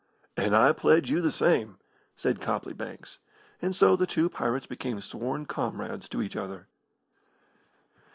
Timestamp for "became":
4.65-4.99